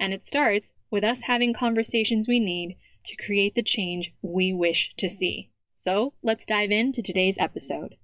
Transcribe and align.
And 0.00 0.14
it 0.14 0.24
starts 0.24 0.72
with 0.90 1.04
us 1.04 1.22
having 1.24 1.52
conversations 1.52 2.26
we 2.26 2.40
need 2.40 2.78
to 3.04 3.16
create 3.22 3.54
the 3.54 3.62
change 3.62 4.14
we 4.22 4.50
wish 4.50 4.94
to 4.96 5.10
see. 5.10 5.50
So 5.74 6.14
let's 6.22 6.46
dive 6.46 6.70
into 6.70 7.02
today's 7.02 7.36
episode. 7.38 7.96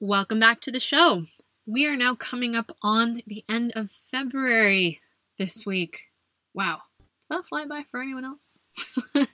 Welcome 0.00 0.38
back 0.38 0.60
to 0.60 0.70
the 0.70 0.78
show. 0.78 1.24
We 1.70 1.86
are 1.86 1.96
now 1.96 2.14
coming 2.14 2.56
up 2.56 2.74
on 2.82 3.20
the 3.26 3.44
end 3.46 3.72
of 3.76 3.90
February 3.90 5.02
this 5.36 5.66
week. 5.66 6.06
Wow. 6.54 6.78
Did 6.98 7.06
that 7.28 7.46
fly 7.46 7.66
by 7.66 7.82
for 7.82 8.00
anyone 8.00 8.24
else? 8.24 8.60
it 9.14 9.28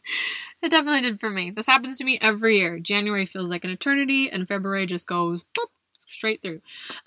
definitely 0.68 1.02
did 1.02 1.20
for 1.20 1.30
me. 1.30 1.52
This 1.52 1.68
happens 1.68 1.96
to 1.98 2.04
me 2.04 2.18
every 2.20 2.58
year. 2.58 2.80
January 2.80 3.24
feels 3.24 3.52
like 3.52 3.62
an 3.62 3.70
eternity, 3.70 4.28
and 4.28 4.48
February 4.48 4.84
just 4.84 5.06
goes 5.06 5.44
boop, 5.56 5.68
straight 5.92 6.42
through. 6.42 6.60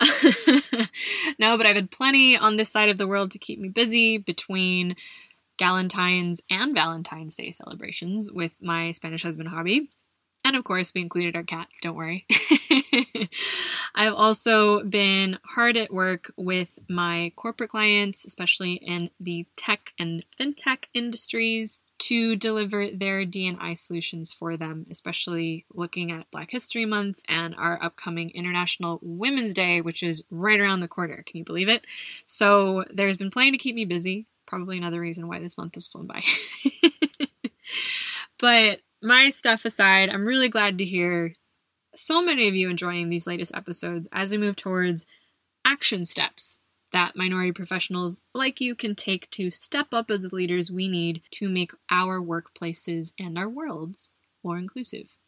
no, 1.38 1.58
but 1.58 1.66
I've 1.66 1.76
had 1.76 1.90
plenty 1.90 2.34
on 2.34 2.56
this 2.56 2.70
side 2.70 2.88
of 2.88 2.96
the 2.96 3.06
world 3.06 3.30
to 3.32 3.38
keep 3.38 3.58
me 3.58 3.68
busy 3.68 4.16
between 4.16 4.96
Galentine's 5.58 6.40
and 6.48 6.74
Valentine's 6.74 7.36
Day 7.36 7.50
celebrations 7.50 8.32
with 8.32 8.54
my 8.62 8.92
Spanish 8.92 9.24
husband 9.24 9.50
hobby. 9.50 9.90
And 10.48 10.56
of 10.56 10.64
course, 10.64 10.94
we 10.94 11.02
included 11.02 11.36
our 11.36 11.42
cats, 11.42 11.78
don't 11.82 11.94
worry. 11.94 12.24
I've 13.94 14.14
also 14.14 14.82
been 14.82 15.38
hard 15.44 15.76
at 15.76 15.92
work 15.92 16.32
with 16.38 16.78
my 16.88 17.32
corporate 17.36 17.68
clients, 17.68 18.24
especially 18.24 18.72
in 18.72 19.10
the 19.20 19.46
tech 19.56 19.92
and 19.98 20.24
fintech 20.40 20.86
industries, 20.94 21.82
to 21.98 22.34
deliver 22.34 22.88
their 22.90 23.26
D&I 23.26 23.74
solutions 23.74 24.32
for 24.32 24.56
them, 24.56 24.86
especially 24.90 25.66
looking 25.74 26.12
at 26.12 26.30
Black 26.30 26.50
History 26.50 26.86
Month 26.86 27.20
and 27.28 27.54
our 27.54 27.78
upcoming 27.82 28.30
International 28.30 28.98
Women's 29.02 29.52
Day, 29.52 29.82
which 29.82 30.02
is 30.02 30.24
right 30.30 30.58
around 30.58 30.80
the 30.80 30.88
corner. 30.88 31.22
Can 31.26 31.36
you 31.36 31.44
believe 31.44 31.68
it? 31.68 31.86
So 32.24 32.86
there's 32.90 33.18
been 33.18 33.30
plenty 33.30 33.50
to 33.50 33.58
keep 33.58 33.74
me 33.74 33.84
busy. 33.84 34.24
Probably 34.46 34.78
another 34.78 35.00
reason 35.00 35.28
why 35.28 35.40
this 35.40 35.58
month 35.58 35.74
has 35.74 35.86
flown 35.86 36.06
by. 36.06 36.22
but 38.38 38.80
my 39.02 39.30
stuff 39.30 39.64
aside, 39.64 40.10
I'm 40.10 40.26
really 40.26 40.48
glad 40.48 40.78
to 40.78 40.84
hear 40.84 41.34
so 41.94 42.22
many 42.22 42.48
of 42.48 42.54
you 42.54 42.68
enjoying 42.68 43.08
these 43.08 43.26
latest 43.26 43.54
episodes 43.54 44.08
as 44.12 44.32
we 44.32 44.38
move 44.38 44.56
towards 44.56 45.06
action 45.64 46.04
steps 46.04 46.60
that 46.92 47.16
minority 47.16 47.52
professionals 47.52 48.22
like 48.34 48.60
you 48.60 48.74
can 48.74 48.94
take 48.94 49.28
to 49.30 49.50
step 49.50 49.88
up 49.92 50.10
as 50.10 50.22
the 50.22 50.34
leaders 50.34 50.70
we 50.70 50.88
need 50.88 51.22
to 51.30 51.48
make 51.48 51.72
our 51.90 52.20
workplaces 52.20 53.12
and 53.18 53.38
our 53.38 53.48
worlds 53.48 54.14
more 54.42 54.56
inclusive. 54.56 55.18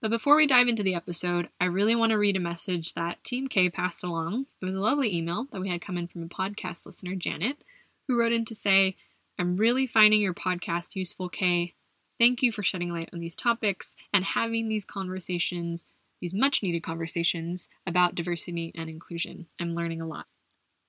But 0.00 0.10
before 0.10 0.36
we 0.36 0.46
dive 0.46 0.68
into 0.68 0.82
the 0.82 0.94
episode, 0.94 1.48
I 1.60 1.64
really 1.64 1.96
want 1.96 2.12
to 2.12 2.18
read 2.18 2.36
a 2.36 2.40
message 2.40 2.92
that 2.94 3.24
Team 3.24 3.48
Kay 3.48 3.68
passed 3.68 4.04
along. 4.04 4.46
It 4.60 4.64
was 4.64 4.76
a 4.76 4.80
lovely 4.80 5.14
email 5.16 5.46
that 5.50 5.60
we 5.60 5.70
had 5.70 5.80
come 5.80 5.98
in 5.98 6.06
from 6.06 6.22
a 6.22 6.28
podcast 6.28 6.86
listener, 6.86 7.16
Janet, 7.16 7.64
who 8.06 8.18
wrote 8.18 8.32
in 8.32 8.44
to 8.44 8.54
say, 8.54 8.96
I'm 9.38 9.56
really 9.56 9.86
finding 9.86 10.20
your 10.20 10.34
podcast 10.34 10.94
useful, 10.94 11.28
Kay. 11.28 11.74
Thank 12.18 12.42
you 12.42 12.50
for 12.50 12.62
shedding 12.62 12.92
light 12.92 13.10
on 13.12 13.20
these 13.20 13.36
topics 13.36 13.96
and 14.12 14.24
having 14.24 14.68
these 14.68 14.84
conversations, 14.84 15.84
these 16.20 16.34
much 16.34 16.62
needed 16.62 16.82
conversations 16.82 17.68
about 17.86 18.14
diversity 18.14 18.72
and 18.74 18.90
inclusion. 18.90 19.46
I'm 19.60 19.74
learning 19.74 20.00
a 20.00 20.06
lot. 20.06 20.26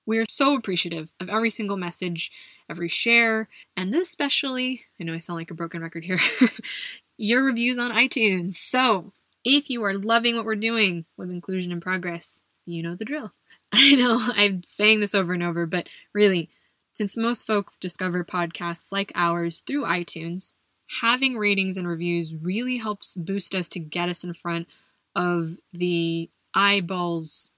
We 0.06 0.18
are 0.18 0.24
so 0.28 0.56
appreciative 0.56 1.12
of 1.20 1.30
every 1.30 1.50
single 1.50 1.76
message, 1.76 2.32
every 2.68 2.88
share, 2.88 3.48
and 3.76 3.94
especially, 3.94 4.86
I 5.00 5.04
know 5.04 5.14
I 5.14 5.18
sound 5.18 5.38
like 5.38 5.52
a 5.52 5.54
broken 5.54 5.82
record 5.82 6.04
here, 6.04 6.18
your 7.16 7.44
reviews 7.44 7.78
on 7.78 7.92
iTunes. 7.92 8.54
So, 8.54 9.12
if 9.44 9.70
you 9.70 9.84
are 9.84 9.94
loving 9.94 10.34
what 10.36 10.44
we're 10.44 10.56
doing 10.56 11.04
with 11.16 11.30
Inclusion 11.30 11.70
in 11.70 11.80
Progress, 11.80 12.42
you 12.66 12.82
know 12.82 12.96
the 12.96 13.04
drill. 13.04 13.32
I 13.72 13.94
know 13.94 14.18
I'm 14.34 14.62
saying 14.64 15.00
this 15.00 15.14
over 15.14 15.32
and 15.32 15.42
over, 15.42 15.64
but 15.64 15.88
really, 16.12 16.50
since 16.92 17.16
most 17.16 17.46
folks 17.46 17.78
discover 17.78 18.24
podcasts 18.24 18.90
like 18.90 19.12
ours 19.14 19.60
through 19.60 19.84
iTunes, 19.84 20.54
having 21.00 21.36
ratings 21.36 21.76
and 21.76 21.86
reviews 21.86 22.34
really 22.34 22.78
helps 22.78 23.14
boost 23.14 23.54
us 23.54 23.68
to 23.68 23.78
get 23.78 24.08
us 24.08 24.24
in 24.24 24.34
front 24.34 24.68
of 25.14 25.56
the 25.72 26.28
eyeballs 26.54 27.50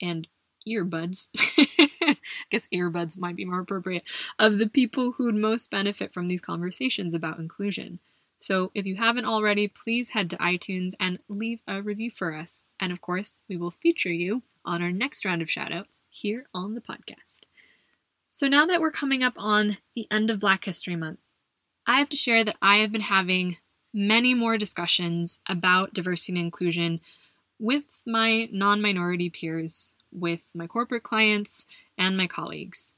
and 0.00 0.28
earbuds. 0.68 1.28
I 2.00 2.16
guess 2.50 2.68
earbuds 2.68 3.18
might 3.18 3.36
be 3.36 3.44
more 3.44 3.60
appropriate 3.60 4.04
of 4.38 4.58
the 4.58 4.68
people 4.68 5.12
who'd 5.12 5.34
most 5.34 5.70
benefit 5.70 6.12
from 6.12 6.28
these 6.28 6.40
conversations 6.40 7.14
about 7.14 7.38
inclusion. 7.38 7.98
So 8.38 8.70
if 8.74 8.84
you 8.84 8.96
haven't 8.96 9.24
already, 9.24 9.66
please 9.66 10.10
head 10.10 10.30
to 10.30 10.36
iTunes 10.36 10.92
and 11.00 11.18
leave 11.28 11.62
a 11.66 11.82
review 11.82 12.10
for 12.10 12.34
us. 12.34 12.64
And 12.78 12.92
of 12.92 13.00
course, 13.00 13.42
we 13.48 13.56
will 13.56 13.70
feature 13.70 14.12
you 14.12 14.42
on 14.64 14.82
our 14.82 14.92
next 14.92 15.24
round 15.24 15.42
of 15.42 15.48
shoutouts 15.48 16.00
here 16.10 16.46
on 16.52 16.74
the 16.74 16.80
podcast. 16.80 17.40
So 18.28 18.46
now 18.48 18.66
that 18.66 18.80
we're 18.80 18.90
coming 18.90 19.22
up 19.22 19.34
on 19.36 19.78
the 19.94 20.06
end 20.10 20.30
of 20.30 20.40
Black 20.40 20.64
History 20.64 20.96
Month, 20.96 21.20
I 21.86 21.98
have 22.00 22.08
to 22.08 22.16
share 22.16 22.42
that 22.42 22.56
I 22.60 22.76
have 22.76 22.90
been 22.90 23.02
having 23.02 23.58
many 23.94 24.34
more 24.34 24.58
discussions 24.58 25.38
about 25.48 25.94
diversity 25.94 26.32
and 26.32 26.46
inclusion 26.46 27.00
with 27.58 28.02
my 28.04 28.48
non 28.52 28.82
minority 28.82 29.30
peers, 29.30 29.94
with 30.12 30.50
my 30.54 30.66
corporate 30.66 31.04
clients, 31.04 31.66
and 31.96 32.16
my 32.16 32.26
colleagues, 32.26 32.94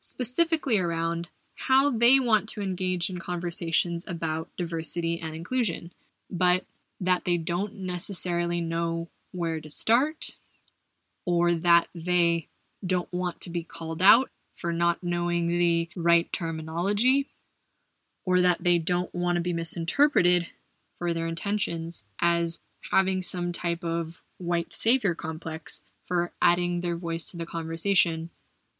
specifically 0.00 0.78
around 0.78 1.28
how 1.56 1.90
they 1.90 2.18
want 2.18 2.48
to 2.48 2.62
engage 2.62 3.10
in 3.10 3.18
conversations 3.18 4.04
about 4.08 4.48
diversity 4.56 5.20
and 5.20 5.36
inclusion, 5.36 5.92
but 6.30 6.64
that 7.00 7.24
they 7.26 7.36
don't 7.36 7.74
necessarily 7.74 8.60
know 8.60 9.08
where 9.32 9.60
to 9.60 9.68
start, 9.68 10.36
or 11.26 11.52
that 11.52 11.88
they 11.94 12.48
don't 12.84 13.12
want 13.12 13.40
to 13.42 13.50
be 13.50 13.62
called 13.62 14.00
out 14.02 14.30
for 14.54 14.72
not 14.72 15.02
knowing 15.02 15.46
the 15.46 15.88
right 15.94 16.32
terminology 16.32 17.28
or 18.26 18.40
that 18.40 18.62
they 18.62 18.78
don't 18.78 19.14
want 19.14 19.36
to 19.36 19.40
be 19.40 19.52
misinterpreted 19.52 20.48
for 20.96 21.12
their 21.12 21.26
intentions 21.26 22.04
as 22.20 22.60
having 22.90 23.22
some 23.22 23.52
type 23.52 23.82
of 23.84 24.22
white 24.38 24.72
savior 24.72 25.14
complex 25.14 25.82
for 26.02 26.32
adding 26.40 26.80
their 26.80 26.96
voice 26.96 27.30
to 27.30 27.36
the 27.36 27.46
conversation 27.46 28.30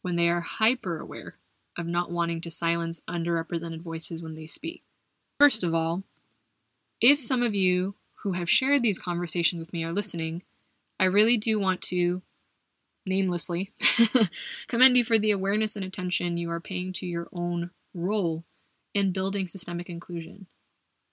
when 0.01 0.15
they 0.15 0.29
are 0.29 0.41
hyper 0.41 0.99
aware 0.99 1.35
of 1.77 1.87
not 1.87 2.11
wanting 2.11 2.39
to 2.41 2.51
silence 2.51 3.01
underrepresented 3.07 3.81
voices 3.81 4.21
when 4.21 4.35
they 4.35 4.45
speak. 4.45 4.83
First 5.39 5.63
of 5.63 5.73
all, 5.73 6.03
if 7.01 7.19
some 7.19 7.43
of 7.43 7.55
you 7.55 7.95
who 8.21 8.33
have 8.33 8.49
shared 8.49 8.81
these 8.81 8.99
conversations 8.99 9.59
with 9.59 9.73
me 9.73 9.83
are 9.83 9.91
listening, 9.91 10.43
I 10.99 11.05
really 11.05 11.37
do 11.37 11.59
want 11.59 11.81
to, 11.83 12.21
namelessly, 13.05 13.73
commend 14.67 14.95
you 14.95 15.03
for 15.03 15.19
the 15.19 15.31
awareness 15.31 15.75
and 15.75 15.83
attention 15.83 16.37
you 16.37 16.49
are 16.51 16.61
paying 16.61 16.93
to 16.93 17.05
your 17.05 17.27
own 17.33 17.71
role 17.93 18.45
in 18.95 19.11
building 19.11 19.47
systemic 19.47 19.89
inclusion. 19.89 20.47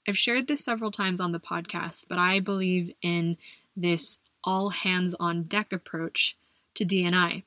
I've 0.08 0.16
shared 0.16 0.46
this 0.46 0.64
several 0.64 0.90
times 0.90 1.20
on 1.20 1.32
the 1.32 1.40
podcast, 1.40 2.06
but 2.08 2.16
I 2.16 2.40
believe 2.40 2.90
in 3.02 3.36
this 3.76 4.18
all 4.44 4.70
hands 4.70 5.14
on 5.20 5.42
deck 5.42 5.72
approach 5.72 6.36
to 6.74 6.84
D&I. 6.84 7.42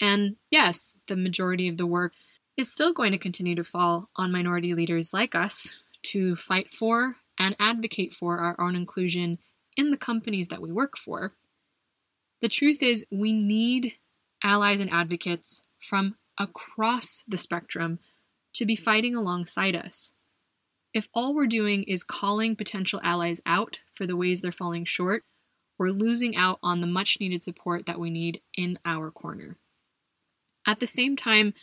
And 0.00 0.36
yes, 0.50 0.96
the 1.06 1.16
majority 1.16 1.68
of 1.68 1.76
the 1.76 1.86
work 1.86 2.14
is 2.56 2.72
still 2.72 2.92
going 2.92 3.12
to 3.12 3.18
continue 3.18 3.54
to 3.54 3.62
fall 3.62 4.08
on 4.16 4.32
minority 4.32 4.74
leaders 4.74 5.12
like 5.12 5.34
us 5.34 5.82
to 6.02 6.36
fight 6.36 6.70
for 6.70 7.16
and 7.38 7.54
advocate 7.58 8.12
for 8.12 8.38
our 8.38 8.58
own 8.58 8.74
inclusion 8.74 9.38
in 9.76 9.90
the 9.90 9.96
companies 9.96 10.48
that 10.48 10.60
we 10.60 10.72
work 10.72 10.96
for. 10.96 11.32
The 12.40 12.48
truth 12.48 12.82
is, 12.82 13.06
we 13.10 13.32
need 13.32 13.96
allies 14.42 14.80
and 14.80 14.90
advocates 14.90 15.62
from 15.78 16.16
across 16.38 17.24
the 17.28 17.36
spectrum 17.36 17.98
to 18.54 18.66
be 18.66 18.76
fighting 18.76 19.14
alongside 19.14 19.76
us. 19.76 20.12
If 20.92 21.08
all 21.14 21.34
we're 21.34 21.46
doing 21.46 21.84
is 21.84 22.02
calling 22.02 22.56
potential 22.56 23.00
allies 23.02 23.40
out 23.46 23.80
for 23.92 24.06
the 24.06 24.16
ways 24.16 24.40
they're 24.40 24.50
falling 24.50 24.84
short, 24.84 25.22
we're 25.78 25.90
losing 25.90 26.36
out 26.36 26.58
on 26.62 26.80
the 26.80 26.86
much 26.86 27.18
needed 27.20 27.42
support 27.42 27.86
that 27.86 27.98
we 27.98 28.10
need 28.10 28.42
in 28.56 28.78
our 28.84 29.10
corner. 29.10 29.56
At 30.66 30.80
the 30.80 30.86
same 30.86 31.16
time, 31.16 31.54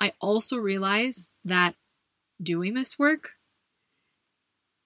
I 0.00 0.12
also 0.20 0.56
realize 0.56 1.32
that 1.44 1.74
doing 2.42 2.74
this 2.74 2.98
work, 2.98 3.32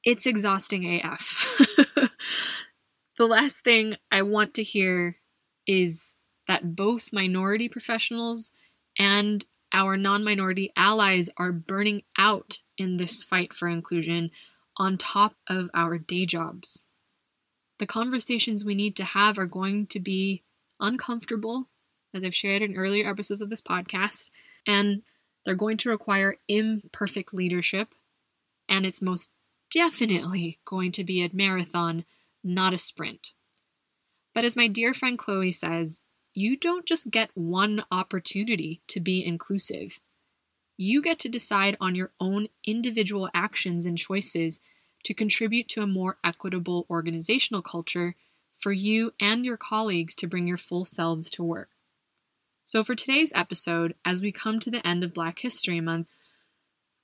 it's 0.05 0.27
exhausting 0.27 1.01
AF. 1.01 1.61
the 3.19 3.27
last 3.27 3.63
thing 3.63 3.97
I 4.11 4.23
want 4.23 4.55
to 4.55 4.63
hear 4.63 5.19
is 5.67 6.17
that 6.49 6.75
both 6.75 7.13
minority 7.13 7.69
professionals 7.69 8.53
and 8.99 9.45
our 9.73 9.97
non 9.97 10.25
minority 10.25 10.73
allies 10.77 11.31
are 11.37 11.53
burning 11.53 12.03
out 12.19 12.61
in 12.77 12.97
this 12.97 13.23
fight 13.23 13.53
for 13.53 13.69
inclusion 13.69 14.31
on 14.77 14.97
top 14.97 15.35
of 15.49 15.71
our 15.75 15.99
day 15.99 16.27
jobs. 16.27 16.87
The 17.79 17.87
conversations 17.87 18.65
we 18.65 18.75
need 18.75 18.97
to 18.97 19.05
have 19.05 19.39
are 19.39 19.47
going 19.47 19.87
to 19.89 20.01
be 20.01 20.43
uncomfortable, 20.81 21.69
as 22.15 22.25
I've 22.25 22.35
shared 22.35 22.63
in 22.63 22.77
earlier 22.77 23.09
episodes 23.09 23.41
of 23.41 23.51
this 23.51 23.63
podcast, 23.63 24.31
and 24.67 25.03
they're 25.45 25.55
going 25.55 25.79
to 25.79 25.91
require 25.91 26.37
imperfect 26.49 27.35
leadership, 27.35 27.95
and 28.69 28.87
it's 28.87 29.03
most 29.03 29.31
definitely 29.71 30.59
going 30.65 30.93
to 30.93 31.05
be 31.05 31.25
a 31.25 31.31
marathon, 31.33 32.05
not 32.45 32.75
a 32.75 32.79
sprint. 32.79 33.33
But 34.35 34.45
as 34.45 34.57
my 34.57 34.69
dear 34.69 34.95
friend 34.95 35.19
Chloe 35.19 35.53
says, 35.53 36.03
you 36.35 36.57
don't 36.57 36.87
just 36.87 37.11
get 37.11 37.31
one 37.35 37.85
opportunity 37.91 38.81
to 38.89 39.01
be 39.01 39.25
inclusive. 39.25 40.01
You 40.77 41.03
get 41.03 41.19
to 41.21 41.29
decide 41.29 41.77
on 41.81 41.95
your 41.95 42.13
own 42.19 42.49
individual 42.67 43.29
actions 43.35 43.85
and 43.87 43.99
choices 43.99 44.61
to 45.05 45.15
contribute 45.15 45.69
to 45.69 45.83
a 45.83 45.87
more 45.87 46.19
equitable 46.25 46.87
organizational 46.89 47.63
culture 47.63 48.15
for 48.53 48.73
you 48.73 49.13
and 49.21 49.45
your 49.45 49.57
colleagues 49.57 50.15
to 50.17 50.27
bring 50.27 50.47
your 50.47 50.57
full 50.57 50.85
selves 50.85 51.31
to 51.33 51.43
work. 51.43 51.71
So, 52.65 52.85
for 52.85 52.95
today's 52.95 53.33
episode, 53.35 53.95
as 54.05 54.23
we 54.23 54.31
come 54.31 54.61
to 54.61 54.71
the 54.71 54.87
end 54.87 55.03
of 55.03 55.13
Black 55.13 55.41
History 55.41 55.81
Month, 55.81 56.07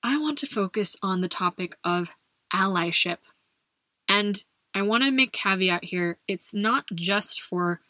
I 0.03 0.17
want 0.17 0.39
to 0.39 0.47
focus 0.47 0.97
on 1.03 1.21
the 1.21 1.29
topic 1.29 1.77
of 1.83 2.15
allyship. 2.55 3.19
And 4.09 4.45
I 4.73 4.83
want 4.83 5.03
to 5.03 5.11
make 5.11 5.33
caveat 5.33 5.85
here 5.87 6.19
it's 6.29 6.55
not 6.55 6.87
just 6.95 7.43
for 7.43 7.81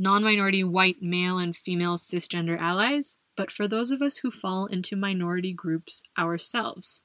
non 0.00 0.24
minority 0.24 0.64
white 0.64 1.02
male 1.02 1.36
and 1.36 1.54
female 1.54 1.98
cisgender 1.98 2.58
allies, 2.58 3.18
but 3.36 3.50
for 3.50 3.68
those 3.68 3.90
of 3.90 4.00
us 4.00 4.16
who 4.16 4.30
fall 4.30 4.64
into 4.64 4.96
minority 4.96 5.52
groups 5.52 6.02
ourselves. 6.18 7.02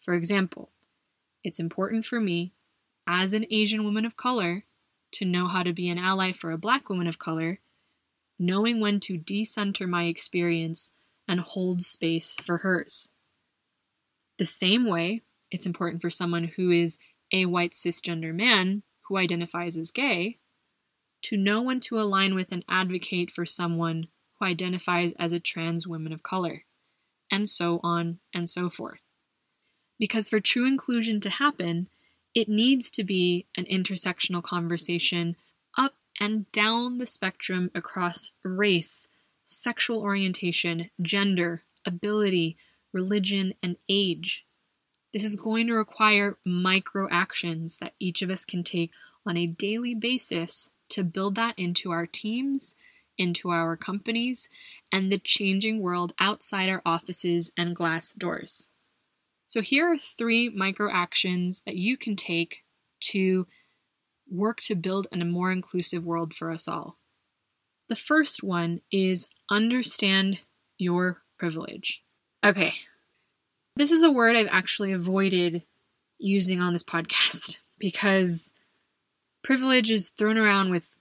For 0.00 0.14
example, 0.14 0.70
it's 1.44 1.60
important 1.60 2.06
for 2.06 2.20
me, 2.20 2.54
as 3.06 3.34
an 3.34 3.44
Asian 3.50 3.84
woman 3.84 4.06
of 4.06 4.16
color, 4.16 4.64
to 5.12 5.26
know 5.26 5.48
how 5.48 5.62
to 5.62 5.74
be 5.74 5.90
an 5.90 5.98
ally 5.98 6.32
for 6.32 6.50
a 6.50 6.56
black 6.56 6.88
woman 6.88 7.06
of 7.06 7.18
color, 7.18 7.60
knowing 8.38 8.80
when 8.80 9.00
to 9.00 9.18
decenter 9.18 9.86
my 9.86 10.04
experience 10.04 10.92
and 11.28 11.40
hold 11.40 11.82
space 11.82 12.36
for 12.40 12.58
hers. 12.58 13.10
The 14.38 14.46
same 14.46 14.86
way, 14.86 15.20
it's 15.50 15.66
important 15.66 16.00
for 16.00 16.08
someone 16.08 16.44
who 16.56 16.70
is 16.70 16.98
a 17.30 17.44
white 17.44 17.72
cisgender 17.72 18.34
man 18.34 18.82
who 19.08 19.18
identifies 19.18 19.76
as 19.76 19.90
gay 19.90 20.38
to 21.24 21.36
know 21.38 21.62
when 21.62 21.80
to 21.80 21.98
align 21.98 22.34
with 22.34 22.52
and 22.52 22.64
advocate 22.68 23.30
for 23.30 23.46
someone 23.46 24.08
who 24.38 24.46
identifies 24.46 25.14
as 25.14 25.32
a 25.32 25.40
trans 25.40 25.86
woman 25.86 26.12
of 26.12 26.22
color, 26.22 26.64
and 27.30 27.48
so 27.48 27.80
on 27.82 28.18
and 28.34 28.48
so 28.48 28.68
forth. 28.68 29.00
Because 29.98 30.28
for 30.28 30.40
true 30.40 30.66
inclusion 30.66 31.20
to 31.20 31.30
happen, 31.30 31.88
it 32.34 32.48
needs 32.48 32.90
to 32.90 33.04
be 33.04 33.46
an 33.56 33.64
intersectional 33.64 34.42
conversation 34.42 35.36
up 35.78 35.94
and 36.20 36.50
down 36.52 36.98
the 36.98 37.06
spectrum 37.06 37.70
across 37.74 38.32
race, 38.42 39.08
sexual 39.46 40.02
orientation, 40.02 40.90
gender, 41.00 41.62
ability, 41.86 42.56
religion, 42.92 43.54
and 43.62 43.76
age. 43.88 44.44
This 45.12 45.24
is 45.24 45.36
going 45.36 45.68
to 45.68 45.74
require 45.74 46.38
micro 46.44 47.08
actions 47.10 47.78
that 47.78 47.94
each 47.98 48.20
of 48.20 48.30
us 48.30 48.44
can 48.44 48.62
take 48.62 48.90
on 49.26 49.36
a 49.36 49.46
daily 49.46 49.94
basis 49.94 50.70
to 50.94 51.02
build 51.02 51.34
that 51.34 51.58
into 51.58 51.90
our 51.90 52.06
teams, 52.06 52.76
into 53.18 53.50
our 53.50 53.76
companies, 53.76 54.48
and 54.92 55.10
the 55.10 55.18
changing 55.18 55.80
world 55.80 56.12
outside 56.20 56.68
our 56.68 56.82
offices 56.86 57.52
and 57.58 57.74
glass 57.74 58.12
doors. 58.12 58.70
So, 59.46 59.60
here 59.60 59.92
are 59.92 59.98
three 59.98 60.48
micro 60.48 60.88
actions 60.90 61.62
that 61.66 61.74
you 61.74 61.96
can 61.96 62.14
take 62.14 62.64
to 63.00 63.46
work 64.30 64.60
to 64.62 64.76
build 64.76 65.08
a 65.12 65.16
more 65.24 65.50
inclusive 65.50 66.04
world 66.04 66.32
for 66.32 66.50
us 66.50 66.68
all. 66.68 66.96
The 67.88 67.96
first 67.96 68.42
one 68.42 68.80
is 68.90 69.28
understand 69.50 70.42
your 70.78 71.22
privilege. 71.38 72.02
Okay, 72.44 72.72
this 73.76 73.90
is 73.90 74.04
a 74.04 74.12
word 74.12 74.36
I've 74.36 74.48
actually 74.50 74.92
avoided 74.92 75.64
using 76.18 76.60
on 76.60 76.72
this 76.72 76.84
podcast 76.94 77.58
because 77.80 78.52
privilege 79.44 79.90
is 79.90 80.08
thrown 80.08 80.38
around 80.38 80.70
with 80.70 80.98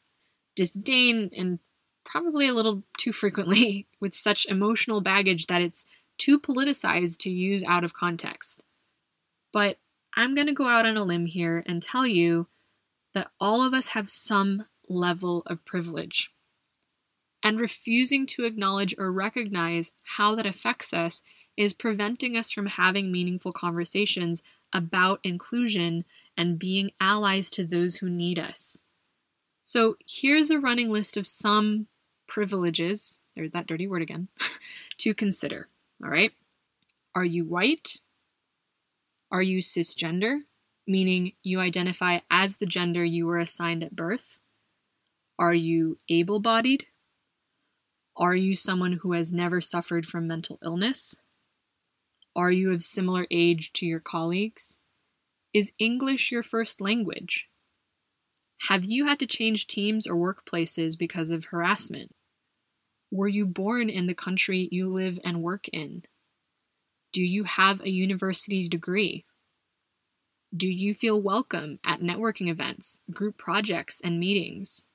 disdain 0.55 1.31
and 1.35 1.57
probably 2.03 2.47
a 2.47 2.53
little 2.53 2.83
too 2.97 3.11
frequently 3.11 3.87
with 3.99 4.13
such 4.13 4.45
emotional 4.45 5.01
baggage 5.01 5.47
that 5.47 5.63
it's 5.63 5.85
too 6.19 6.39
politicized 6.39 7.17
to 7.17 7.31
use 7.31 7.63
out 7.63 7.83
of 7.83 7.93
context. 7.93 8.63
But 9.51 9.79
I'm 10.15 10.35
going 10.35 10.47
to 10.47 10.53
go 10.53 10.67
out 10.67 10.85
on 10.85 10.97
a 10.97 11.03
limb 11.03 11.25
here 11.25 11.63
and 11.65 11.81
tell 11.81 12.05
you 12.05 12.47
that 13.13 13.31
all 13.39 13.65
of 13.65 13.73
us 13.73 13.89
have 13.89 14.09
some 14.09 14.65
level 14.87 15.43
of 15.47 15.65
privilege. 15.65 16.31
And 17.41 17.59
refusing 17.59 18.25
to 18.27 18.45
acknowledge 18.45 18.95
or 18.97 19.11
recognize 19.11 19.91
how 20.03 20.35
that 20.35 20.45
affects 20.45 20.93
us 20.93 21.23
is 21.57 21.73
preventing 21.73 22.37
us 22.37 22.51
from 22.51 22.67
having 22.67 23.11
meaningful 23.11 23.51
conversations 23.51 24.41
about 24.71 25.19
inclusion 25.23 26.05
and 26.37 26.59
being 26.59 26.91
allies 26.99 27.49
to 27.51 27.65
those 27.65 27.97
who 27.97 28.09
need 28.09 28.39
us. 28.39 28.81
So 29.63 29.95
here's 30.07 30.51
a 30.51 30.59
running 30.59 30.91
list 30.91 31.15
of 31.15 31.25
some 31.25 31.87
privileges, 32.27 33.21
there's 33.35 33.51
that 33.51 33.67
dirty 33.67 33.87
word 33.87 34.01
again, 34.01 34.27
to 34.97 35.13
consider. 35.13 35.69
All 36.03 36.09
right. 36.09 36.31
Are 37.15 37.25
you 37.25 37.45
white? 37.45 37.97
Are 39.31 39.41
you 39.41 39.59
cisgender, 39.59 40.41
meaning 40.87 41.33
you 41.43 41.59
identify 41.59 42.19
as 42.29 42.57
the 42.57 42.65
gender 42.65 43.03
you 43.03 43.25
were 43.25 43.39
assigned 43.39 43.83
at 43.83 43.95
birth? 43.95 44.39
Are 45.39 45.53
you 45.53 45.97
able 46.09 46.39
bodied? 46.39 46.85
Are 48.15 48.35
you 48.35 48.55
someone 48.55 48.93
who 48.93 49.13
has 49.13 49.33
never 49.33 49.59
suffered 49.59 50.05
from 50.05 50.27
mental 50.27 50.59
illness? 50.63 51.19
Are 52.35 52.51
you 52.51 52.71
of 52.71 52.83
similar 52.83 53.25
age 53.31 53.73
to 53.73 53.85
your 53.85 53.99
colleagues? 53.99 54.79
Is 55.53 55.71
English 55.77 56.31
your 56.31 56.41
first 56.41 56.81
language? 56.81 57.47
Have 58.69 58.85
you 58.85 59.05
had 59.05 59.19
to 59.19 59.27
change 59.27 59.67
teams 59.67 60.07
or 60.07 60.15
workplaces 60.15 60.97
because 60.97 61.29
of 61.29 61.45
harassment? 61.45 62.11
Were 63.11 63.27
you 63.27 63.45
born 63.45 63.87
in 63.87 64.07
the 64.07 64.15
country 64.15 64.67
you 64.71 64.89
live 64.89 65.19
and 65.23 65.43
work 65.43 65.67
in? 65.67 66.03
Do 67.11 67.21
you 67.21 67.43
have 67.43 67.81
a 67.81 67.91
university 67.91 68.67
degree? 68.67 69.25
Do 70.57 70.67
you 70.67 70.95
feel 70.95 71.21
welcome 71.21 71.77
at 71.85 72.01
networking 72.01 72.49
events, 72.49 73.01
group 73.11 73.37
projects, 73.37 74.01
and 74.03 74.19
meetings? 74.19 74.87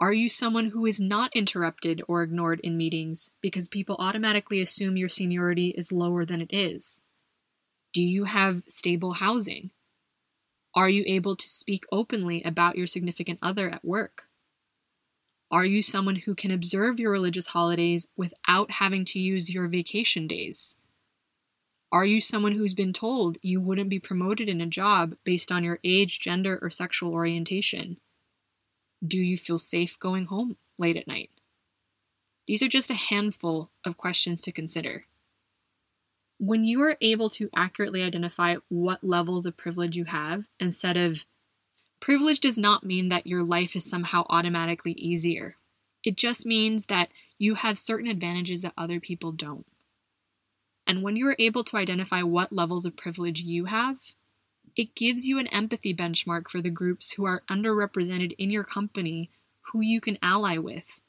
Are 0.00 0.12
you 0.12 0.28
someone 0.28 0.70
who 0.70 0.84
is 0.84 0.98
not 0.98 1.30
interrupted 1.32 2.02
or 2.08 2.24
ignored 2.24 2.58
in 2.64 2.76
meetings 2.76 3.30
because 3.40 3.68
people 3.68 3.94
automatically 4.00 4.60
assume 4.60 4.96
your 4.96 5.08
seniority 5.08 5.68
is 5.68 5.92
lower 5.92 6.24
than 6.24 6.40
it 6.40 6.52
is? 6.52 7.02
Do 7.94 8.02
you 8.02 8.24
have 8.24 8.64
stable 8.66 9.12
housing? 9.12 9.70
Are 10.74 10.88
you 10.88 11.04
able 11.06 11.36
to 11.36 11.48
speak 11.48 11.84
openly 11.92 12.42
about 12.42 12.76
your 12.76 12.88
significant 12.88 13.38
other 13.40 13.70
at 13.70 13.84
work? 13.84 14.24
Are 15.48 15.64
you 15.64 15.80
someone 15.80 16.16
who 16.16 16.34
can 16.34 16.50
observe 16.50 16.98
your 16.98 17.12
religious 17.12 17.46
holidays 17.46 18.08
without 18.16 18.72
having 18.72 19.04
to 19.06 19.20
use 19.20 19.54
your 19.54 19.68
vacation 19.68 20.26
days? 20.26 20.76
Are 21.92 22.04
you 22.04 22.20
someone 22.20 22.52
who's 22.52 22.74
been 22.74 22.92
told 22.92 23.38
you 23.42 23.60
wouldn't 23.60 23.90
be 23.90 24.00
promoted 24.00 24.48
in 24.48 24.60
a 24.60 24.66
job 24.66 25.14
based 25.22 25.52
on 25.52 25.62
your 25.62 25.78
age, 25.84 26.18
gender, 26.18 26.58
or 26.60 26.70
sexual 26.70 27.12
orientation? 27.12 27.98
Do 29.06 29.20
you 29.20 29.36
feel 29.36 29.60
safe 29.60 30.00
going 30.00 30.24
home 30.24 30.56
late 30.76 30.96
at 30.96 31.06
night? 31.06 31.30
These 32.48 32.64
are 32.64 32.68
just 32.68 32.90
a 32.90 32.94
handful 32.94 33.70
of 33.86 33.96
questions 33.96 34.40
to 34.40 34.50
consider. 34.50 35.06
When 36.38 36.64
you 36.64 36.80
are 36.82 36.96
able 37.00 37.30
to 37.30 37.48
accurately 37.54 38.02
identify 38.02 38.56
what 38.68 39.04
levels 39.04 39.46
of 39.46 39.56
privilege 39.56 39.96
you 39.96 40.04
have, 40.06 40.48
instead 40.58 40.96
of 40.96 41.26
privilege 42.00 42.40
does 42.40 42.58
not 42.58 42.84
mean 42.84 43.08
that 43.08 43.26
your 43.26 43.42
life 43.42 43.76
is 43.76 43.88
somehow 43.88 44.26
automatically 44.28 44.92
easier. 44.92 45.56
It 46.02 46.16
just 46.16 46.44
means 46.44 46.86
that 46.86 47.10
you 47.38 47.54
have 47.54 47.78
certain 47.78 48.08
advantages 48.08 48.62
that 48.62 48.74
other 48.76 49.00
people 49.00 49.32
don't. 49.32 49.66
And 50.86 51.02
when 51.02 51.16
you 51.16 51.26
are 51.28 51.36
able 51.38 51.64
to 51.64 51.76
identify 51.76 52.22
what 52.22 52.52
levels 52.52 52.84
of 52.84 52.96
privilege 52.96 53.40
you 53.40 53.66
have, 53.66 54.14
it 54.76 54.94
gives 54.94 55.26
you 55.26 55.38
an 55.38 55.46
empathy 55.46 55.94
benchmark 55.94 56.50
for 56.50 56.60
the 56.60 56.68
groups 56.68 57.12
who 57.12 57.24
are 57.24 57.42
underrepresented 57.48 58.34
in 58.38 58.50
your 58.50 58.64
company 58.64 59.30
who 59.72 59.80
you 59.80 60.00
can 60.00 60.18
ally 60.20 60.58
with, 60.58 61.00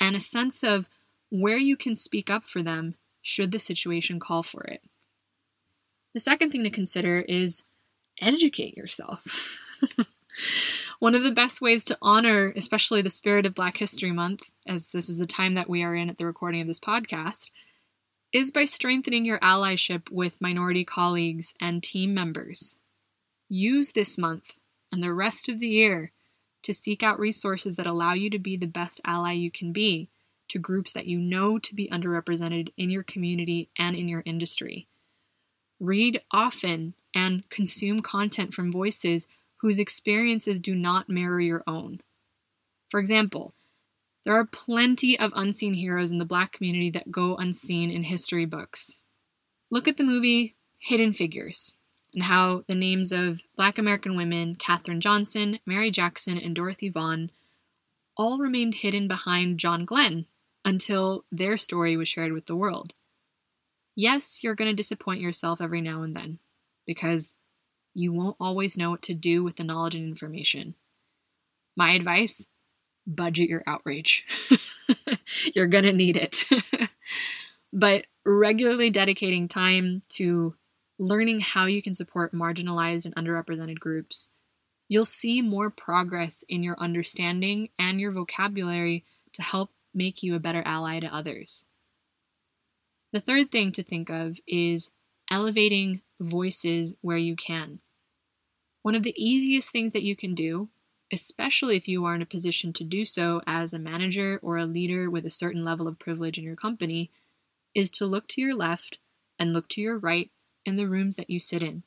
and 0.00 0.14
a 0.14 0.20
sense 0.20 0.62
of 0.62 0.88
where 1.30 1.56
you 1.56 1.76
can 1.76 1.96
speak 1.96 2.30
up 2.30 2.44
for 2.44 2.62
them 2.62 2.94
should 3.26 3.50
the 3.50 3.58
situation 3.58 4.20
call 4.20 4.44
for 4.44 4.62
it. 4.62 4.80
The 6.14 6.20
second 6.20 6.52
thing 6.52 6.62
to 6.62 6.70
consider 6.70 7.18
is 7.22 7.64
educate 8.22 8.76
yourself. 8.76 9.58
One 11.00 11.16
of 11.16 11.24
the 11.24 11.32
best 11.32 11.60
ways 11.60 11.84
to 11.86 11.98
honor, 12.00 12.52
especially 12.54 13.02
the 13.02 13.10
spirit 13.10 13.44
of 13.44 13.54
Black 13.54 13.78
History 13.78 14.12
Month, 14.12 14.52
as 14.64 14.90
this 14.90 15.08
is 15.08 15.18
the 15.18 15.26
time 15.26 15.54
that 15.54 15.68
we 15.68 15.82
are 15.82 15.94
in 15.94 16.08
at 16.08 16.18
the 16.18 16.24
recording 16.24 16.60
of 16.60 16.68
this 16.68 16.78
podcast, 16.78 17.50
is 18.32 18.52
by 18.52 18.64
strengthening 18.64 19.24
your 19.24 19.40
allyship 19.40 20.08
with 20.08 20.40
minority 20.40 20.84
colleagues 20.84 21.52
and 21.60 21.82
team 21.82 22.14
members. 22.14 22.78
Use 23.48 23.90
this 23.90 24.16
month 24.16 24.60
and 24.92 25.02
the 25.02 25.12
rest 25.12 25.48
of 25.48 25.58
the 25.58 25.68
year 25.68 26.12
to 26.62 26.72
seek 26.72 27.02
out 27.02 27.18
resources 27.18 27.74
that 27.74 27.88
allow 27.88 28.12
you 28.12 28.30
to 28.30 28.38
be 28.38 28.56
the 28.56 28.66
best 28.66 29.00
ally 29.04 29.32
you 29.32 29.50
can 29.50 29.72
be 29.72 30.10
to 30.48 30.58
groups 30.58 30.92
that 30.92 31.06
you 31.06 31.18
know 31.18 31.58
to 31.58 31.74
be 31.74 31.88
underrepresented 31.88 32.72
in 32.76 32.90
your 32.90 33.02
community 33.02 33.68
and 33.78 33.96
in 33.96 34.08
your 34.08 34.22
industry. 34.24 34.86
Read 35.78 36.20
often 36.30 36.94
and 37.14 37.48
consume 37.50 38.00
content 38.00 38.54
from 38.54 38.72
voices 38.72 39.26
whose 39.60 39.78
experiences 39.78 40.60
do 40.60 40.74
not 40.74 41.08
mirror 41.08 41.40
your 41.40 41.62
own. 41.66 42.00
For 42.88 43.00
example, 43.00 43.54
there 44.24 44.34
are 44.34 44.46
plenty 44.46 45.18
of 45.18 45.32
unseen 45.34 45.74
heroes 45.74 46.10
in 46.10 46.18
the 46.18 46.24
black 46.24 46.52
community 46.52 46.90
that 46.90 47.10
go 47.10 47.36
unseen 47.36 47.90
in 47.90 48.04
history 48.04 48.44
books. 48.44 49.00
Look 49.70 49.86
at 49.88 49.96
the 49.96 50.04
movie 50.04 50.54
Hidden 50.78 51.12
Figures 51.12 51.74
and 52.14 52.24
how 52.24 52.64
the 52.68 52.74
names 52.74 53.12
of 53.12 53.42
black 53.56 53.78
American 53.78 54.16
women, 54.16 54.54
Katherine 54.54 55.00
Johnson, 55.00 55.58
Mary 55.66 55.90
Jackson, 55.90 56.38
and 56.38 56.54
Dorothy 56.54 56.88
Vaughan, 56.88 57.30
all 58.16 58.38
remained 58.38 58.76
hidden 58.76 59.06
behind 59.06 59.58
John 59.58 59.84
Glenn 59.84 60.26
until 60.66 61.24
their 61.30 61.56
story 61.56 61.96
was 61.96 62.08
shared 62.08 62.32
with 62.32 62.44
the 62.46 62.56
world. 62.56 62.92
Yes, 63.94 64.44
you're 64.44 64.56
going 64.56 64.70
to 64.70 64.76
disappoint 64.76 65.22
yourself 65.22 65.62
every 65.62 65.80
now 65.80 66.02
and 66.02 66.14
then 66.14 66.40
because 66.86 67.34
you 67.94 68.12
won't 68.12 68.36
always 68.38 68.76
know 68.76 68.90
what 68.90 69.00
to 69.02 69.14
do 69.14 69.42
with 69.42 69.56
the 69.56 69.64
knowledge 69.64 69.94
and 69.94 70.04
information. 70.04 70.74
My 71.76 71.92
advice 71.92 72.46
budget 73.06 73.48
your 73.48 73.62
outrage. 73.66 74.26
You're 75.54 75.68
going 75.68 75.84
to 75.84 75.92
need 75.92 76.16
it. 76.16 76.44
but 77.72 78.06
regularly 78.24 78.90
dedicating 78.90 79.48
time 79.48 80.02
to 80.10 80.56
learning 80.98 81.40
how 81.40 81.66
you 81.66 81.80
can 81.80 81.94
support 81.94 82.34
marginalized 82.34 83.04
and 83.04 83.14
underrepresented 83.14 83.78
groups, 83.78 84.30
you'll 84.88 85.04
see 85.04 85.40
more 85.42 85.70
progress 85.70 86.44
in 86.48 86.62
your 86.62 86.78
understanding 86.80 87.68
and 87.78 88.00
your 88.00 88.10
vocabulary 88.10 89.04
to 89.34 89.42
help 89.42 89.70
make 89.96 90.22
you 90.22 90.34
a 90.34 90.40
better 90.40 90.62
ally 90.64 91.00
to 91.00 91.14
others. 91.14 91.66
The 93.12 93.20
third 93.20 93.50
thing 93.50 93.72
to 93.72 93.82
think 93.82 94.10
of 94.10 94.38
is 94.46 94.92
elevating 95.30 96.02
voices 96.20 96.94
where 97.00 97.16
you 97.16 97.34
can. 97.34 97.80
One 98.82 98.94
of 98.94 99.02
the 99.02 99.14
easiest 99.16 99.72
things 99.72 99.92
that 99.92 100.02
you 100.02 100.14
can 100.14 100.34
do 100.34 100.68
especially 101.12 101.76
if 101.76 101.86
you 101.86 102.04
are 102.04 102.14
in 102.14 102.22
a 102.22 102.26
position 102.26 102.72
to 102.72 102.84
do 102.84 103.04
so 103.04 103.40
as 103.46 103.72
a 103.72 103.78
manager 103.78 104.40
or 104.42 104.56
a 104.56 104.66
leader 104.66 105.08
with 105.08 105.24
a 105.24 105.30
certain 105.30 105.64
level 105.64 105.86
of 105.86 105.98
privilege 105.98 106.38
in 106.38 106.44
your 106.44 106.56
company, 106.56 107.10
is 107.74 107.90
to 107.90 108.06
look 108.06 108.26
to 108.26 108.40
your 108.40 108.54
left 108.54 108.98
and 109.38 109.52
look 109.52 109.68
to 109.68 109.80
your 109.80 109.98
right 109.98 110.30
in 110.64 110.76
the 110.76 110.88
rooms 110.88 111.16
that 111.16 111.30
you 111.30 111.38
sit 111.38 111.62
in. 111.62 111.82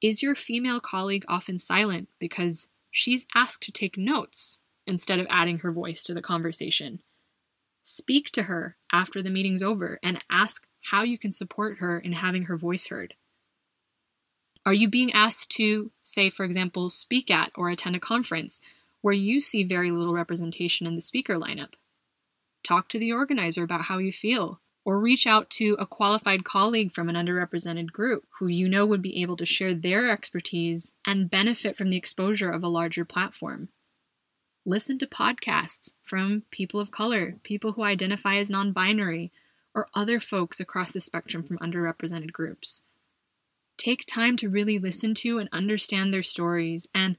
Is 0.00 0.22
your 0.22 0.34
female 0.34 0.80
colleague 0.80 1.24
often 1.28 1.58
silent 1.58 2.08
because 2.18 2.68
she's 2.90 3.26
asked 3.34 3.62
to 3.62 3.72
take 3.72 3.98
notes 3.98 4.58
instead 4.86 5.18
of 5.18 5.26
adding 5.30 5.58
her 5.58 5.72
voice 5.72 6.02
to 6.04 6.14
the 6.14 6.22
conversation? 6.22 7.00
Speak 7.86 8.30
to 8.30 8.44
her 8.44 8.76
after 8.90 9.22
the 9.22 9.28
meeting's 9.28 9.62
over 9.62 9.98
and 10.02 10.24
ask 10.30 10.66
how 10.84 11.02
you 11.02 11.18
can 11.18 11.32
support 11.32 11.78
her 11.78 11.98
in 11.98 12.12
having 12.12 12.44
her 12.44 12.56
voice 12.56 12.86
heard. 12.86 13.12
Are 14.64 14.72
you 14.72 14.88
being 14.88 15.12
asked 15.12 15.50
to, 15.52 15.90
say, 16.02 16.30
for 16.30 16.44
example, 16.44 16.88
speak 16.88 17.30
at 17.30 17.52
or 17.54 17.68
attend 17.68 17.94
a 17.94 18.00
conference 18.00 18.62
where 19.02 19.12
you 19.12 19.38
see 19.38 19.64
very 19.64 19.90
little 19.90 20.14
representation 20.14 20.86
in 20.86 20.94
the 20.94 21.02
speaker 21.02 21.34
lineup? 21.34 21.74
Talk 22.62 22.88
to 22.88 22.98
the 22.98 23.12
organizer 23.12 23.62
about 23.62 23.82
how 23.82 23.98
you 23.98 24.10
feel, 24.10 24.62
or 24.86 24.98
reach 24.98 25.26
out 25.26 25.50
to 25.50 25.76
a 25.78 25.84
qualified 25.84 26.42
colleague 26.42 26.90
from 26.90 27.10
an 27.10 27.16
underrepresented 27.16 27.92
group 27.92 28.24
who 28.38 28.46
you 28.46 28.66
know 28.66 28.86
would 28.86 29.02
be 29.02 29.20
able 29.20 29.36
to 29.36 29.44
share 29.44 29.74
their 29.74 30.10
expertise 30.10 30.94
and 31.06 31.28
benefit 31.28 31.76
from 31.76 31.90
the 31.90 31.98
exposure 31.98 32.48
of 32.48 32.64
a 32.64 32.68
larger 32.68 33.04
platform. 33.04 33.68
Listen 34.64 34.98
to 34.98 35.06
podcasts 35.06 35.92
from 36.02 36.42
people 36.50 36.80
of 36.80 36.90
color, 36.90 37.36
people 37.42 37.72
who 37.72 37.82
identify 37.82 38.36
as 38.36 38.48
non 38.50 38.72
binary, 38.72 39.30
or 39.74 39.88
other 39.94 40.18
folks 40.20 40.60
across 40.60 40.92
the 40.92 41.00
spectrum 41.00 41.42
from 41.42 41.58
underrepresented 41.58 42.32
groups 42.32 42.82
take 43.76 44.06
time 44.06 44.36
to 44.36 44.48
really 44.48 44.78
listen 44.78 45.14
to 45.14 45.38
and 45.38 45.48
understand 45.52 46.12
their 46.12 46.22
stories 46.22 46.88
and 46.94 47.16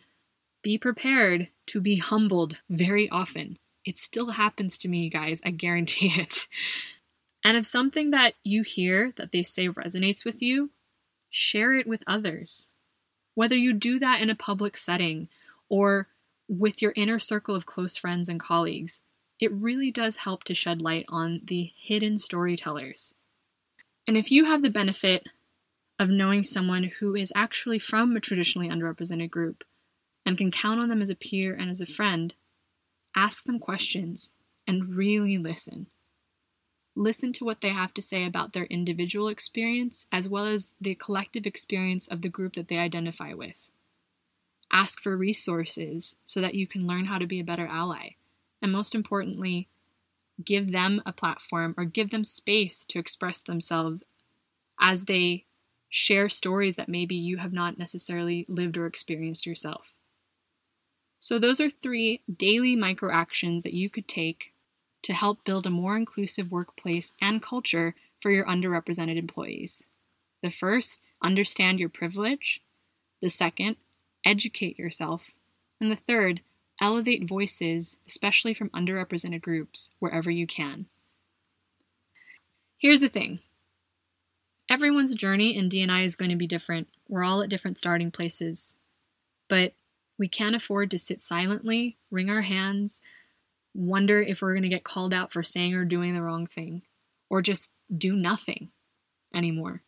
be 0.63 0.77
prepared 0.77 1.49
to 1.67 1.79
be 1.79 1.97
humbled 1.97 2.57
very 2.69 3.09
often. 3.09 3.57
It 3.85 3.99
still 3.99 4.31
happens 4.31 4.77
to 4.79 4.89
me, 4.89 5.09
guys, 5.09 5.41
I 5.45 5.51
guarantee 5.51 6.13
it. 6.15 6.47
And 7.43 7.55
if 7.55 7.65
something 7.65 8.11
that 8.11 8.33
you 8.43 8.63
hear 8.63 9.13
that 9.17 9.31
they 9.31 9.43
say 9.43 9.69
resonates 9.69 10.25
with 10.25 10.41
you, 10.41 10.71
share 11.29 11.73
it 11.73 11.85
with 11.85 12.03
others. 12.07 12.69
Whether 13.35 13.55
you 13.55 13.73
do 13.73 13.99
that 13.99 14.21
in 14.21 14.29
a 14.29 14.35
public 14.35 14.77
setting 14.77 15.27
or 15.69 16.07
with 16.47 16.81
your 16.81 16.93
inner 16.95 17.19
circle 17.19 17.55
of 17.55 17.65
close 17.65 17.97
friends 17.97 18.29
and 18.29 18.39
colleagues, 18.39 19.01
it 19.39 19.51
really 19.51 19.91
does 19.91 20.17
help 20.17 20.43
to 20.45 20.53
shed 20.53 20.81
light 20.81 21.05
on 21.09 21.41
the 21.43 21.71
hidden 21.77 22.17
storytellers. 22.17 23.15
And 24.07 24.15
if 24.15 24.31
you 24.31 24.45
have 24.45 24.61
the 24.61 24.69
benefit 24.69 25.27
of 25.99 26.09
knowing 26.09 26.43
someone 26.43 26.91
who 26.99 27.15
is 27.15 27.33
actually 27.35 27.79
from 27.79 28.15
a 28.15 28.19
traditionally 28.19 28.69
underrepresented 28.69 29.31
group 29.31 29.63
and 30.25 30.37
can 30.37 30.51
count 30.51 30.81
on 30.81 30.89
them 30.89 31.01
as 31.01 31.09
a 31.09 31.15
peer 31.15 31.53
and 31.53 31.69
as 31.69 31.81
a 31.81 31.85
friend, 31.85 32.35
ask 33.15 33.45
them 33.45 33.59
questions 33.59 34.31
and 34.67 34.95
really 34.95 35.37
listen. 35.37 35.87
Listen 36.95 37.33
to 37.33 37.43
what 37.43 37.61
they 37.61 37.69
have 37.69 37.93
to 37.93 38.01
say 38.01 38.25
about 38.25 38.53
their 38.53 38.65
individual 38.65 39.27
experience 39.27 40.07
as 40.11 40.29
well 40.29 40.45
as 40.45 40.75
the 40.79 40.95
collective 40.95 41.45
experience 41.45 42.07
of 42.07 42.21
the 42.21 42.29
group 42.29 42.53
that 42.53 42.67
they 42.67 42.77
identify 42.77 43.33
with. 43.33 43.69
Ask 44.75 44.99
for 44.99 45.15
resources 45.15 46.17
so 46.25 46.41
that 46.41 46.53
you 46.53 46.67
can 46.67 46.85
learn 46.85 47.05
how 47.05 47.17
to 47.17 47.25
be 47.25 47.39
a 47.39 47.45
better 47.45 47.65
ally. 47.65 48.09
And 48.61 48.73
most 48.73 48.93
importantly, 48.93 49.69
give 50.43 50.73
them 50.73 51.01
a 51.05 51.13
platform 51.13 51.73
or 51.77 51.85
give 51.85 52.09
them 52.09 52.25
space 52.25 52.83
to 52.89 52.99
express 52.99 53.39
themselves 53.39 54.03
as 54.77 55.05
they 55.05 55.45
share 55.87 56.27
stories 56.27 56.75
that 56.75 56.89
maybe 56.89 57.15
you 57.15 57.37
have 57.37 57.53
not 57.53 57.77
necessarily 57.77 58.45
lived 58.49 58.77
or 58.77 58.85
experienced 58.85 59.45
yourself. 59.45 59.95
So, 61.19 61.39
those 61.39 61.61
are 61.61 61.69
three 61.69 62.21
daily 62.35 62.75
micro 62.75 63.13
actions 63.13 63.63
that 63.63 63.73
you 63.73 63.89
could 63.89 64.09
take 64.09 64.51
to 65.03 65.13
help 65.13 65.45
build 65.45 65.65
a 65.65 65.69
more 65.69 65.95
inclusive 65.95 66.51
workplace 66.51 67.13
and 67.21 67.41
culture 67.41 67.95
for 68.19 68.29
your 68.29 68.45
underrepresented 68.45 69.15
employees. 69.15 69.87
The 70.43 70.49
first, 70.49 71.01
understand 71.21 71.79
your 71.79 71.87
privilege. 71.89 72.61
The 73.21 73.29
second, 73.29 73.77
educate 74.25 74.77
yourself. 74.79 75.31
And 75.79 75.91
the 75.91 75.95
third, 75.95 76.41
elevate 76.81 77.27
voices, 77.27 77.97
especially 78.07 78.53
from 78.53 78.69
underrepresented 78.69 79.41
groups, 79.41 79.91
wherever 79.99 80.31
you 80.31 80.47
can. 80.47 80.87
Here's 82.77 83.01
the 83.01 83.09
thing 83.09 83.39
everyone's 84.69 85.13
journey 85.15 85.55
in 85.55 85.69
D&I 85.69 86.01
is 86.01 86.15
going 86.15 86.31
to 86.31 86.35
be 86.35 86.47
different. 86.47 86.87
We're 87.07 87.23
all 87.23 87.41
at 87.41 87.49
different 87.49 87.77
starting 87.77 88.11
places. 88.11 88.75
But 89.47 89.73
we 90.17 90.27
can't 90.27 90.55
afford 90.55 90.89
to 90.91 90.99
sit 90.99 91.21
silently, 91.21 91.97
wring 92.09 92.29
our 92.29 92.41
hands, 92.41 93.01
wonder 93.75 94.21
if 94.21 94.41
we're 94.41 94.53
going 94.53 94.63
to 94.63 94.69
get 94.69 94.83
called 94.83 95.13
out 95.13 95.31
for 95.31 95.43
saying 95.43 95.75
or 95.75 95.85
doing 95.85 96.13
the 96.13 96.23
wrong 96.23 96.45
thing, 96.45 96.81
or 97.29 97.41
just 97.41 97.71
do 97.95 98.15
nothing 98.15 98.69
anymore. 99.33 99.83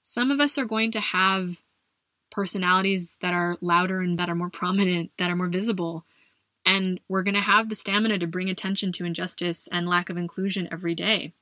Some 0.00 0.30
of 0.30 0.40
us 0.40 0.56
are 0.56 0.64
going 0.64 0.90
to 0.92 1.00
have 1.00 1.60
personalities 2.30 3.16
that 3.20 3.34
are 3.34 3.56
louder 3.60 4.00
and 4.00 4.18
that 4.18 4.28
are 4.28 4.34
more 4.34 4.50
prominent, 4.50 5.10
that 5.18 5.30
are 5.30 5.36
more 5.36 5.48
visible, 5.48 6.04
and 6.64 7.00
we're 7.08 7.22
going 7.22 7.34
to 7.34 7.40
have 7.40 7.68
the 7.68 7.74
stamina 7.74 8.18
to 8.18 8.26
bring 8.26 8.48
attention 8.48 8.92
to 8.92 9.04
injustice 9.04 9.68
and 9.72 9.88
lack 9.88 10.10
of 10.10 10.16
inclusion 10.16 10.68
every 10.70 10.94
day. 10.94 11.32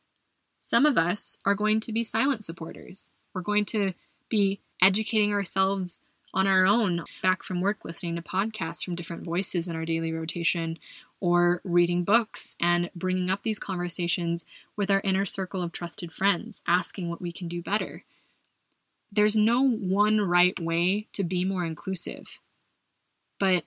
Some 0.61 0.87
of 0.87 0.99
us 0.99 1.39
are 1.45 1.55
going 1.55 1.81
to 1.81 1.93
be 1.93 2.03
silent 2.03 2.45
supporters. 2.45 3.11
We're 3.35 3.43
going 3.43 3.65
to 3.67 3.93
be 4.29 4.61
educating 4.81 5.33
ourselves 5.33 6.01
on 6.35 6.47
our 6.47 6.67
own, 6.67 7.05
back 7.23 7.43
from 7.43 7.61
work, 7.61 7.85
listening 7.85 8.17
to 8.17 8.23
podcasts 8.23 8.85
from 8.85 8.95
different 8.95 9.25
voices 9.25 9.67
in 9.67 9.77
our 9.77 9.85
daily 9.85 10.13
rotation, 10.13 10.79
or 11.21 11.61
reading 11.65 12.05
books 12.05 12.55
and 12.61 12.91
bringing 12.95 13.31
up 13.31 13.43
these 13.43 13.59
conversations 13.59 14.45
with 14.77 14.91
our 14.91 15.01
inner 15.03 15.25
circle 15.25 15.63
of 15.63 15.73
trusted 15.73 16.13
friends, 16.13 16.63
asking 16.67 17.09
what 17.09 17.21
we 17.21 17.33
can 17.33 17.49
do 17.49 17.63
better. 17.63 18.05
There's 19.11 19.37
no 19.37 19.67
one 19.67 20.21
right 20.21 20.59
way 20.61 21.09
to 21.15 21.25
be 21.25 21.45
more 21.45 21.65
inclusive. 21.65 22.41
But 23.39 23.65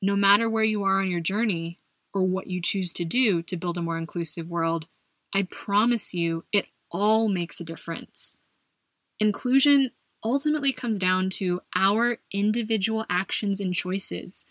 no 0.00 0.16
matter 0.16 0.48
where 0.48 0.64
you 0.64 0.84
are 0.84 1.00
on 1.00 1.10
your 1.10 1.20
journey 1.20 1.78
or 2.14 2.22
what 2.22 2.46
you 2.46 2.60
choose 2.60 2.92
to 2.94 3.04
do 3.04 3.42
to 3.42 3.56
build 3.56 3.78
a 3.78 3.82
more 3.82 3.98
inclusive 3.98 4.48
world, 4.48 4.86
I 5.34 5.42
promise 5.44 6.14
you 6.14 6.44
it 6.52 6.66
all 6.90 7.28
makes 7.28 7.60
a 7.60 7.64
difference. 7.64 8.38
Inclusion 9.18 9.90
ultimately 10.24 10.72
comes 10.72 10.98
down 10.98 11.30
to 11.30 11.60
our 11.74 12.18
individual 12.32 13.06
actions 13.08 13.60
and 13.60 13.74
choices 13.74 14.46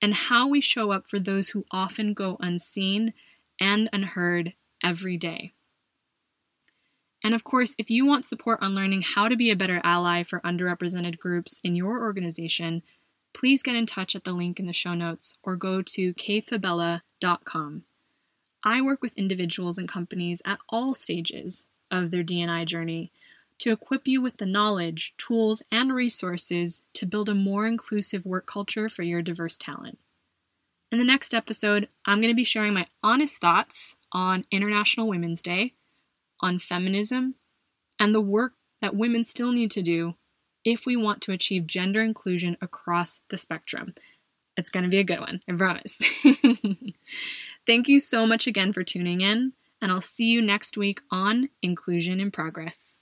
and 0.00 0.14
how 0.14 0.48
we 0.48 0.60
show 0.60 0.90
up 0.90 1.06
for 1.06 1.18
those 1.18 1.50
who 1.50 1.64
often 1.70 2.14
go 2.14 2.36
unseen 2.40 3.12
and 3.60 3.88
unheard 3.92 4.54
every 4.82 5.16
day. 5.16 5.52
And 7.24 7.34
of 7.34 7.44
course, 7.44 7.76
if 7.78 7.90
you 7.90 8.04
want 8.04 8.26
support 8.26 8.58
on 8.60 8.74
learning 8.74 9.02
how 9.02 9.28
to 9.28 9.36
be 9.36 9.50
a 9.50 9.56
better 9.56 9.80
ally 9.84 10.22
for 10.22 10.40
underrepresented 10.40 11.18
groups 11.18 11.60
in 11.62 11.76
your 11.76 12.00
organization, 12.00 12.82
please 13.32 13.62
get 13.62 13.76
in 13.76 13.86
touch 13.86 14.14
at 14.14 14.24
the 14.24 14.32
link 14.32 14.58
in 14.58 14.66
the 14.66 14.72
show 14.72 14.94
notes 14.94 15.38
or 15.42 15.56
go 15.56 15.82
to 15.82 16.14
kayfabella.com. 16.14 17.84
I 18.64 18.80
work 18.80 19.02
with 19.02 19.18
individuals 19.18 19.78
and 19.78 19.88
companies 19.88 20.42
at 20.44 20.58
all 20.68 20.94
stages 20.94 21.66
of 21.90 22.10
their 22.10 22.22
D&I 22.22 22.64
journey 22.64 23.10
to 23.58 23.70
equip 23.70 24.08
you 24.08 24.20
with 24.20 24.38
the 24.38 24.46
knowledge, 24.46 25.14
tools, 25.18 25.62
and 25.70 25.94
resources 25.94 26.82
to 26.94 27.06
build 27.06 27.28
a 27.28 27.34
more 27.34 27.66
inclusive 27.66 28.26
work 28.26 28.46
culture 28.46 28.88
for 28.88 29.02
your 29.02 29.22
diverse 29.22 29.56
talent. 29.56 29.98
In 30.90 30.98
the 30.98 31.04
next 31.04 31.32
episode, 31.32 31.88
I'm 32.04 32.20
going 32.20 32.32
to 32.32 32.36
be 32.36 32.44
sharing 32.44 32.74
my 32.74 32.86
honest 33.02 33.40
thoughts 33.40 33.96
on 34.10 34.42
International 34.50 35.08
Women's 35.08 35.42
Day, 35.42 35.74
on 36.42 36.58
feminism, 36.58 37.36
and 37.98 38.14
the 38.14 38.20
work 38.20 38.54
that 38.80 38.96
women 38.96 39.24
still 39.24 39.52
need 39.52 39.70
to 39.70 39.82
do 39.82 40.14
if 40.64 40.86
we 40.86 40.96
want 40.96 41.20
to 41.22 41.32
achieve 41.32 41.66
gender 41.66 42.02
inclusion 42.02 42.56
across 42.60 43.20
the 43.28 43.36
spectrum. 43.36 43.92
It's 44.56 44.70
going 44.70 44.84
to 44.84 44.90
be 44.90 44.98
a 44.98 45.04
good 45.04 45.20
one, 45.20 45.40
I 45.48 45.52
promise. 45.52 46.00
Thank 47.66 47.88
you 47.88 47.98
so 47.98 48.26
much 48.26 48.46
again 48.46 48.72
for 48.72 48.82
tuning 48.82 49.20
in, 49.20 49.52
and 49.80 49.90
I'll 49.90 50.00
see 50.00 50.26
you 50.26 50.42
next 50.42 50.76
week 50.76 51.00
on 51.10 51.48
Inclusion 51.62 52.20
in 52.20 52.30
Progress. 52.30 52.96